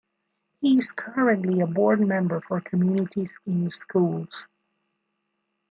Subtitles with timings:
[0.61, 4.47] He is currently a Board Member for Communities In Schools.